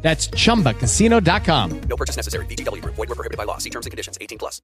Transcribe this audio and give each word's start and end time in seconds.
That's 0.00 0.30
chumbacasino.com. 0.30 1.80
No 1.88 1.96
purchase 1.96 2.16
necessary. 2.16 2.46
VGW 2.46 2.80
Group. 2.80 2.94
Void 2.96 3.08
were 3.10 3.14
prohibited 3.14 3.36
by 3.36 3.44
law. 3.44 3.58
See 3.58 3.70
terms 3.70 3.84
and 3.84 3.90
conditions. 3.90 4.16
18 4.20 4.38
plus. 4.38 4.62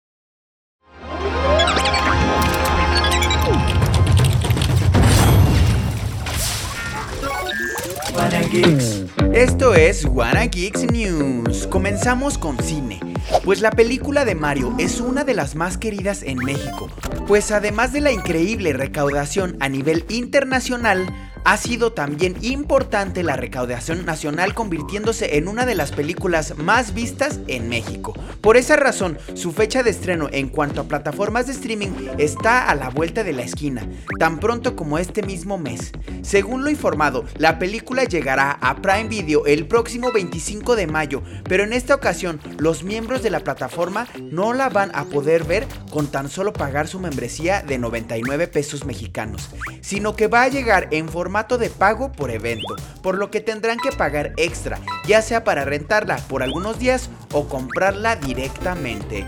Wanna 8.15 8.43
Geeks. 8.49 9.05
Esto 9.33 9.75
es 9.75 10.05
Wanna 10.05 10.47
Geeks 10.47 10.85
News. 10.93 11.67
Comenzamos 11.67 12.39
con 12.39 12.57
cine. 12.59 13.01
Pues 13.45 13.61
la 13.61 13.71
película 13.73 14.25
de 14.25 14.35
Mario 14.35 14.75
es 14.79 15.01
una 15.01 15.25
de 15.25 15.35
las 15.35 15.57
más 15.57 15.77
queridas 15.79 16.23
en 16.23 16.39
México. 16.39 16.89
Pues 17.27 17.51
además 17.51 17.93
de 17.93 18.01
la 18.01 18.13
increíble 18.13 18.73
recaudación 18.73 19.57
a 19.61 19.69
nivel 19.69 20.05
internacional, 20.09 21.07
ha 21.45 21.57
sido 21.59 21.93
también 21.93 22.37
importante 22.41 23.23
la 23.23 23.37
recaudación 23.37 24.05
nacional 24.07 24.55
convirtiéndose 24.55 25.37
en 25.37 25.47
una 25.47 25.67
de 25.67 25.75
las 25.75 25.93
películas 25.93 26.57
más 26.57 26.95
vistas 26.95 27.41
en 27.47 27.69
México. 27.69 28.15
Por 28.41 28.57
esa 28.57 28.77
razón, 28.77 29.19
su 29.35 29.53
fecha 29.53 29.83
de 29.83 29.91
estreno 29.91 30.29
en 30.33 30.49
cuanto 30.49 30.81
a 30.81 30.85
plataformas 30.85 31.47
de 31.47 31.53
streaming 31.53 31.91
está 32.19 32.69
a 32.69 32.75
la 32.75 32.89
vuelta 32.89 33.25
de 33.25 33.33
la 33.33 33.43
esquina, 33.43 33.87
tan 34.19 34.41
pronto 34.41 34.75
como 34.75 34.99
este 34.99 35.23
mismo 35.23 35.59
mes. 35.59 35.93
Según 36.23 36.65
lo 36.65 36.71
informado, 36.71 37.25
la 37.37 37.59
película 37.59 38.05
llegará 38.05 38.53
a 38.53 38.77
Prime 38.77 39.09
Video 39.09 39.45
el 39.47 39.67
próximo 39.67 40.13
25 40.13 40.77
de 40.77 40.87
mayo, 40.87 41.23
pero 41.45 41.65
en 41.65 41.73
esta 41.73 41.95
ocasión 41.95 42.41
los 42.59 42.83
miembros 42.83 43.23
de 43.23 43.31
la 43.31 43.41
plataforma 43.41 44.09
no 44.21 44.55
la 44.55 44.71
van 44.71 44.91
a 44.95 45.05
poder 45.05 45.45
ver 45.45 45.67
con 45.91 46.07
tan 46.07 46.31
solo 46.31 46.53
pagar 46.53 46.89
su 46.89 46.99
membresía 47.01 47.63
de 47.63 47.79
99 47.79 48.49
pesos 48.49 48.85
mexicanos, 48.85 49.51
sino 49.83 50.17
que 50.17 50.27
va 50.27 50.43
a 50.43 50.49
llegar 50.49 50.89
en 50.91 51.09
formato 51.35 51.59
de 51.59 51.69
pago 51.69 52.13
por 52.13 52.31
evento, 52.31 52.77
por 53.03 53.19
lo 53.19 53.29
que 53.29 53.41
tendrán 53.41 53.79
que 53.79 53.91
pagar 53.91 54.35
extra, 54.37 54.79
ya 55.05 55.21
sea 55.21 55.43
para 55.43 55.65
rentarla 55.65 56.17
por 56.29 56.45
algunos 56.45 56.79
días 56.79 57.11
o 57.33 57.49
comprarla 57.49 58.15
directamente. 58.15 59.27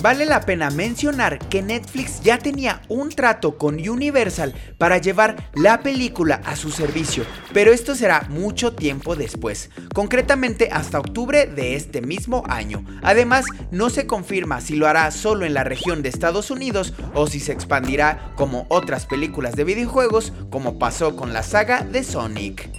Vale 0.00 0.26
la 0.26 0.42
pena 0.42 0.70
mencionar 0.70 1.40
que 1.48 1.60
Netflix 1.60 2.20
ya 2.20 2.38
tenía 2.38 2.82
un 2.88 3.08
trato 3.08 3.58
con 3.58 3.76
Universal 3.76 4.54
para 4.78 4.98
llevar 4.98 5.50
la 5.54 5.80
película 5.80 6.40
a 6.44 6.54
su 6.54 6.70
servicio, 6.70 7.24
pero 7.52 7.72
esto 7.72 7.96
será 7.96 8.24
mucho 8.28 8.74
tiempo 8.74 9.16
después, 9.16 9.70
concretamente 9.92 10.68
hasta 10.70 11.00
octubre 11.00 11.46
de 11.46 11.74
este 11.74 12.00
mismo 12.00 12.44
año. 12.48 12.84
Además, 13.02 13.44
no 13.72 13.90
se 13.90 14.06
confirma 14.06 14.60
si 14.60 14.76
lo 14.76 14.86
hará 14.86 15.10
solo 15.10 15.44
en 15.44 15.54
la 15.54 15.64
región 15.64 16.02
de 16.02 16.10
Estados 16.10 16.52
Unidos 16.52 16.94
o 17.14 17.26
si 17.26 17.40
se 17.40 17.52
expandirá 17.52 18.32
como 18.36 18.66
otras 18.68 19.04
películas 19.04 19.56
de 19.56 19.64
videojuegos, 19.64 20.32
como 20.48 20.78
pasó 20.78 21.16
con 21.16 21.32
la 21.32 21.42
saga 21.42 21.82
de 21.82 22.04
Sonic. 22.04 22.70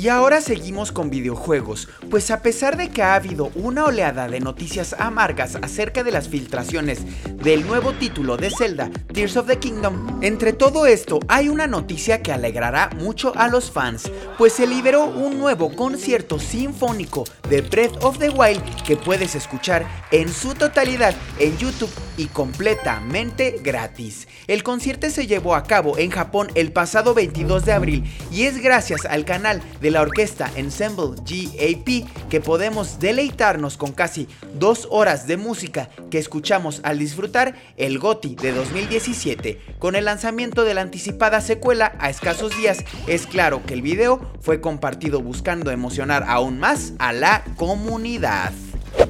Y 0.00 0.10
ahora 0.10 0.40
seguimos 0.40 0.92
con 0.92 1.10
videojuegos, 1.10 1.88
pues 2.08 2.30
a 2.30 2.40
pesar 2.40 2.76
de 2.76 2.88
que 2.88 3.02
ha 3.02 3.16
habido 3.16 3.50
una 3.56 3.84
oleada 3.84 4.28
de 4.28 4.38
noticias 4.38 4.94
amargas 4.96 5.56
acerca 5.56 6.04
de 6.04 6.12
las 6.12 6.28
filtraciones 6.28 7.00
del 7.34 7.66
nuevo 7.66 7.92
título 7.94 8.36
de 8.36 8.48
Zelda, 8.48 8.92
Tears 9.12 9.36
of 9.36 9.48
the 9.48 9.58
Kingdom, 9.58 10.20
entre 10.22 10.52
todo 10.52 10.86
esto 10.86 11.18
hay 11.26 11.48
una 11.48 11.66
noticia 11.66 12.22
que 12.22 12.30
alegrará 12.30 12.90
mucho 12.94 13.32
a 13.36 13.48
los 13.48 13.72
fans, 13.72 14.08
pues 14.36 14.52
se 14.52 14.68
liberó 14.68 15.04
un 15.04 15.36
nuevo 15.36 15.74
concierto 15.74 16.38
sinfónico 16.38 17.24
de 17.50 17.62
Breath 17.62 18.04
of 18.04 18.18
the 18.18 18.28
Wild 18.28 18.62
que 18.86 18.96
puedes 18.96 19.34
escuchar 19.34 19.84
en 20.12 20.28
su 20.28 20.54
totalidad 20.54 21.16
en 21.40 21.58
YouTube 21.58 21.90
y 22.16 22.26
completamente 22.26 23.58
gratis. 23.64 24.28
El 24.46 24.62
concierto 24.62 25.10
se 25.10 25.26
llevó 25.26 25.56
a 25.56 25.64
cabo 25.64 25.98
en 25.98 26.10
Japón 26.10 26.48
el 26.54 26.70
pasado 26.70 27.14
22 27.14 27.64
de 27.64 27.72
abril 27.72 28.04
y 28.30 28.44
es 28.44 28.58
gracias 28.62 29.04
al 29.04 29.24
canal 29.24 29.60
de 29.80 29.87
la 29.90 30.02
orquesta 30.02 30.50
Ensemble 30.56 31.14
GAP 31.16 32.28
que 32.28 32.40
podemos 32.40 32.98
deleitarnos 32.98 33.76
con 33.76 33.92
casi 33.92 34.28
dos 34.54 34.88
horas 34.90 35.26
de 35.26 35.36
música 35.36 35.88
que 36.10 36.18
escuchamos 36.18 36.80
al 36.84 36.98
disfrutar 36.98 37.54
el 37.76 37.98
GOTI 37.98 38.34
de 38.36 38.52
2017. 38.52 39.60
Con 39.78 39.96
el 39.96 40.04
lanzamiento 40.04 40.64
de 40.64 40.74
la 40.74 40.82
anticipada 40.82 41.40
secuela 41.40 41.94
a 41.98 42.10
escasos 42.10 42.56
días, 42.56 42.84
es 43.06 43.26
claro 43.26 43.64
que 43.64 43.74
el 43.74 43.82
video 43.82 44.20
fue 44.40 44.60
compartido 44.60 45.20
buscando 45.20 45.70
emocionar 45.70 46.24
aún 46.26 46.58
más 46.58 46.92
a 46.98 47.12
la 47.12 47.44
comunidad. 47.56 48.52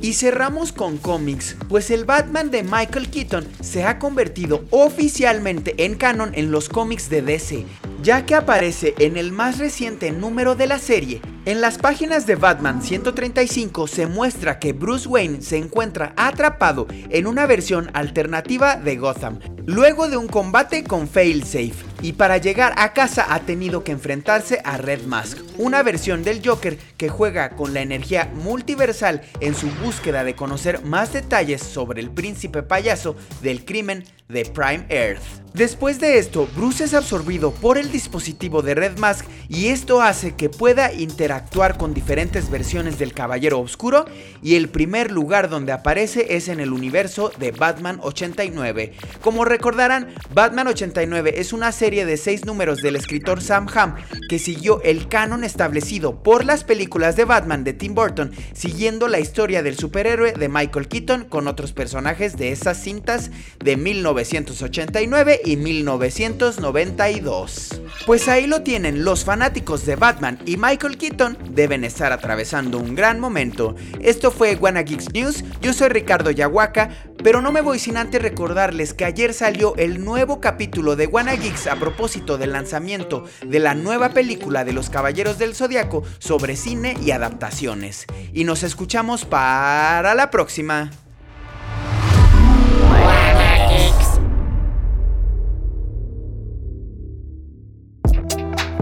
Y 0.01 0.13
cerramos 0.13 0.73
con 0.73 0.97
cómics, 0.97 1.57
pues 1.69 1.91
el 1.91 2.05
Batman 2.05 2.51
de 2.51 2.63
Michael 2.63 3.11
Keaton 3.11 3.47
se 3.61 3.85
ha 3.85 3.99
convertido 3.99 4.65
oficialmente 4.71 5.75
en 5.85 5.97
canon 5.97 6.31
en 6.35 6.51
los 6.51 6.69
cómics 6.69 7.11
de 7.11 7.23
DC, 7.23 7.65
ya 8.03 8.25
que 8.25 8.35
aparece 8.35 8.95
en 8.99 9.17
el 9.17 9.33
más 9.33 9.59
reciente 9.59 10.13
número 10.13 10.55
de 10.55 10.67
la 10.69 10.79
serie. 10.79 11.21
En 11.47 11.61
las 11.61 11.79
páginas 11.79 12.27
de 12.27 12.37
Batman 12.37 12.83
135 12.83 13.87
se 13.89 14.07
muestra 14.07 14.59
que 14.59 14.73
Bruce 14.73 15.09
Wayne 15.09 15.43
se 15.43 15.57
encuentra 15.57 16.13
atrapado 16.17 16.87
en 17.11 17.27
una 17.27 17.47
versión 17.47 17.91
alternativa 17.95 18.77
de 18.77 18.97
Gotham, 18.97 19.41
luego 19.67 20.09
de 20.09 20.17
un 20.17 20.29
combate 20.29 20.85
con 20.85 21.09
Failsafe, 21.09 21.88
y 22.03 22.13
para 22.13 22.39
llegar 22.39 22.75
a 22.77 22.93
casa 22.93 23.27
ha 23.29 23.41
tenido 23.41 23.85
que 23.85 23.93
enfrentarse 23.93 24.61
a 24.65 24.77
Red 24.77 25.03
Mask, 25.03 25.39
una 25.57 25.83
versión 25.83 26.23
del 26.23 26.47
Joker 26.47 26.79
que 26.97 27.09
juega 27.09 27.51
con 27.51 27.75
la 27.75 27.81
energía 27.81 28.31
multiversal 28.35 29.23
en 29.41 29.55
su 29.55 29.69
búsqueda 29.83 30.25
de 30.25 30.35
conocer 30.35 30.85
más 30.85 31.13
detalles 31.13 31.63
sobre 31.63 32.01
el 32.01 32.11
príncipe 32.11 32.63
payaso 32.63 33.17
del 33.43 33.65
crimen 33.65 34.05
de 34.29 34.45
Prime 34.45 34.85
Earth. 34.91 35.23
Después 35.55 35.99
de 35.99 36.19
esto, 36.19 36.47
Bruce 36.55 36.85
es 36.85 36.95
absorbido 36.95 37.53
por 37.53 37.79
el 37.79 37.91
dispositivo 37.91 38.61
de 38.61 38.75
Red 38.75 38.99
Mask 38.99 39.27
y 39.49 39.69
esto 39.69 40.03
hace 40.03 40.37
que 40.37 40.51
pueda 40.51 40.93
interactuar 40.93 41.79
con 41.79 41.95
diferentes 41.95 42.51
versiones 42.51 42.99
del 42.99 43.15
Caballero 43.15 43.59
Oscuro 43.59 44.05
y 44.43 44.57
el 44.57 44.69
primer 44.69 45.11
lugar 45.11 45.49
donde 45.49 45.73
aparece 45.73 46.37
es 46.37 46.49
en 46.49 46.61
el 46.61 46.73
universo 46.73 47.33
de 47.39 47.51
Batman 47.51 47.99
89. 48.03 48.93
Como 49.23 49.47
recordarán, 49.47 50.15
Batman 50.33 50.69
89 50.69 51.35
es 51.39 51.55
una 51.55 51.73
serie 51.73 51.88
de 51.89 52.19
seis 52.19 52.45
números 52.45 52.83
del 52.83 52.97
escritor 52.97 53.41
Sam 53.41 53.67
Hamm 53.75 53.95
que 54.29 54.39
siguió 54.39 54.83
el 54.83 55.09
canon 55.09 55.43
establecido 55.43 56.23
por 56.23 56.45
las 56.45 56.63
películas 56.63 57.17
de 57.17 57.25
Batman 57.25 57.65
de 57.65 57.73
Tim 57.73 57.95
Burton, 57.95 58.31
siguiendo 58.53 59.09
la 59.09 59.21
historia 59.21 59.63
del 59.63 59.79
superhéroe 59.79 60.35
de 60.35 60.51
Michael 60.51 60.87
Keaton 60.87 61.25
con 61.25 61.49
otros 61.49 61.73
personajes 61.73 62.37
de 62.37 62.53
esas 62.53 62.83
cintas 62.83 63.31
de 63.59 63.79
1989 63.79 65.41
y 65.47 65.57
1992. 65.57 67.81
Pues 68.05 68.29
ahí 68.29 68.47
lo 68.47 68.61
tienen, 68.63 69.03
los 69.03 69.25
fanáticos 69.25 69.87
de 69.87 69.97
Batman 69.97 70.39
y 70.45 70.59
Michael 70.59 70.99
Keaton 70.99 71.39
deben 71.51 71.85
estar 71.85 72.13
atravesando 72.13 72.77
un 72.79 72.95
gran 72.95 73.19
momento. 73.19 73.77
Esto 74.01 74.31
fue 74.31 74.57
Wanna 74.57 74.83
Geeks 74.83 75.15
News, 75.15 75.43
yo 75.63 75.73
soy 75.73 75.89
Ricardo 75.89 76.31
Yahuaca, 76.31 76.91
pero 77.23 77.41
no 77.41 77.51
me 77.51 77.63
voy 77.63 77.79
sin 77.79 77.97
antes 77.97 78.21
recordarles 78.21 78.93
que 78.93 79.07
ayer 79.07 79.33
salió 79.33 79.75
el 79.77 80.05
nuevo 80.05 80.39
capítulo 80.41 80.97
de 80.97 81.07
Wanna 81.07 81.35
Geeks 81.35 81.67
propósito 81.79 82.39
del 82.39 82.53
lanzamiento 82.53 83.25
de 83.47 83.59
la 83.59 83.75
nueva 83.75 84.11
película 84.11 84.65
de 84.65 84.73
los 84.73 84.91
Caballeros 84.91 85.39
del 85.39 85.55
Zodiaco 85.55 86.03
sobre 86.19 86.57
cine 86.57 86.97
y 87.03 87.11
adaptaciones. 87.11 88.07
Y 88.33 88.45
nos 88.45 88.63
escuchamos 88.63 89.25
para 89.25 90.15
la 90.15 90.31
próxima. 90.31 90.91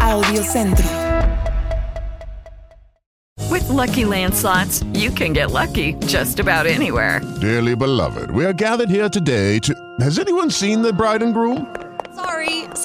Audio 0.00 0.42
Centro. 0.44 0.87
With 3.50 3.69
Lucky 3.69 4.04
Land 4.04 4.34
slots, 4.34 4.84
you 4.92 5.10
can 5.10 5.32
get 5.32 5.50
lucky 5.50 5.94
just 6.06 6.38
about 6.40 6.66
anywhere. 6.66 7.20
Dearly 7.40 7.75
beloved, 7.75 8.31
we 8.31 8.44
are 8.44 8.52
gathered 8.52 8.90
here 8.90 9.08
today 9.08 9.58
to. 9.60 9.75
Has 10.00 10.19
anyone 10.19 10.50
seen 10.50 10.82
the 10.82 10.92
bride 10.92 11.22
and 11.22 11.32
groom? 11.32 11.75
Sorry, 12.14 12.64